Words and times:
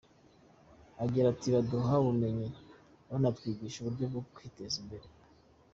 Agira 1.03 1.25
ati 1.33 1.47
“Baduha 1.55 1.93
ubumenyi 2.01 2.47
banatwigisha 3.09 3.77
uburyo 3.79 4.05
bwo 4.11 4.21
kwiteza 4.35 4.75
imbere. 4.83 5.05